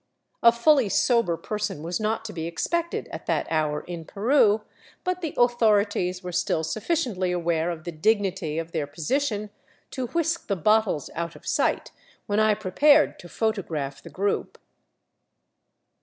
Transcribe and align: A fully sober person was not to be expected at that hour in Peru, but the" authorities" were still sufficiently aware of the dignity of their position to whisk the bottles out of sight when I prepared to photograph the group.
A 0.41 0.51
fully 0.51 0.89
sober 0.89 1.37
person 1.37 1.83
was 1.83 1.99
not 1.99 2.25
to 2.25 2.33
be 2.33 2.47
expected 2.47 3.07
at 3.11 3.27
that 3.27 3.45
hour 3.51 3.81
in 3.81 4.03
Peru, 4.03 4.61
but 5.03 5.21
the" 5.21 5.35
authorities" 5.37 6.23
were 6.23 6.31
still 6.31 6.63
sufficiently 6.63 7.31
aware 7.31 7.69
of 7.69 7.83
the 7.83 7.91
dignity 7.91 8.57
of 8.57 8.71
their 8.71 8.87
position 8.87 9.51
to 9.91 10.07
whisk 10.07 10.47
the 10.47 10.55
bottles 10.55 11.11
out 11.13 11.35
of 11.35 11.45
sight 11.45 11.91
when 12.25 12.39
I 12.39 12.55
prepared 12.55 13.19
to 13.19 13.29
photograph 13.29 14.01
the 14.01 14.09
group. 14.09 14.57